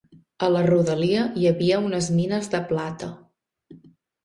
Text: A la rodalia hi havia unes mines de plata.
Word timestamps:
A 0.45 0.47
la 0.53 0.63
rodalia 0.67 1.25
hi 1.41 1.45
havia 1.51 1.79
unes 1.91 2.09
mines 2.17 2.51
de 2.57 2.65
plata. 2.73 3.13